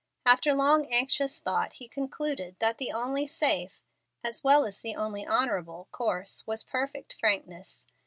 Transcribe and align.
After 0.25 0.55
long 0.55 0.87
anxious 0.91 1.37
thought, 1.37 1.73
he 1.73 1.87
concluded 1.87 2.55
that 2.57 2.79
the 2.79 2.91
only 2.91 3.27
safe, 3.27 3.83
as 4.23 4.43
well 4.43 4.65
as 4.65 4.79
the 4.79 4.95
only 4.95 5.27
honorable, 5.27 5.89
course 5.91 6.47
was 6.47 6.63
perfect 6.63 7.13
frankness. 7.19 7.85